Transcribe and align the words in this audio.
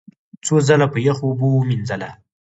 څو 0.45 0.55
ځله 0.67 0.87
په 0.93 0.99
یخو 1.07 1.23
اوبو 1.29 1.47
ومینځله، 1.53 2.09